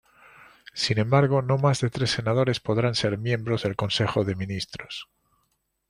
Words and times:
Sin 0.73 0.97
embargo, 0.97 1.43
no 1.43 1.59
más 1.59 1.79
de 1.79 1.91
tres 1.91 2.09
senadores 2.09 2.59
podrán 2.59 2.95
ser 2.95 3.19
miembros 3.19 3.61
del 3.61 3.75
Consejo 3.75 4.23
de 4.23 4.33
Ministros. 4.35 5.09